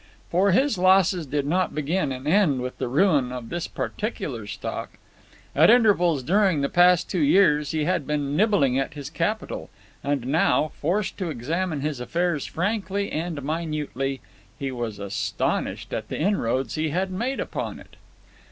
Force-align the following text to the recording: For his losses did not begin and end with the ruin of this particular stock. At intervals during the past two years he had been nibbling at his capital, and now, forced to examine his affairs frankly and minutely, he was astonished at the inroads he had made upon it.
For 0.31 0.49
his 0.49 0.79
losses 0.79 1.27
did 1.27 1.45
not 1.45 1.75
begin 1.75 2.11
and 2.11 2.27
end 2.27 2.61
with 2.61 2.79
the 2.79 2.87
ruin 2.87 3.31
of 3.31 3.49
this 3.49 3.67
particular 3.67 4.47
stock. 4.47 4.97
At 5.55 5.69
intervals 5.69 6.23
during 6.23 6.61
the 6.61 6.69
past 6.69 7.07
two 7.07 7.19
years 7.21 7.69
he 7.69 7.83
had 7.83 8.07
been 8.07 8.35
nibbling 8.35 8.79
at 8.79 8.95
his 8.95 9.11
capital, 9.11 9.69
and 10.03 10.25
now, 10.25 10.71
forced 10.73 11.19
to 11.19 11.29
examine 11.29 11.81
his 11.81 11.99
affairs 11.99 12.47
frankly 12.47 13.11
and 13.11 13.43
minutely, 13.43 14.21
he 14.57 14.71
was 14.71 14.97
astonished 14.97 15.93
at 15.93 16.09
the 16.09 16.17
inroads 16.19 16.73
he 16.73 16.89
had 16.89 17.11
made 17.11 17.39
upon 17.39 17.77
it. 17.79 17.95